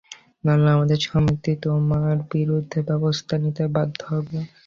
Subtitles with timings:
[0.43, 4.37] নাহলে, আমাদের সমিতি তোমার বিরুদ্ধে ব্যবস্থা নিতে বাধ্য হবে।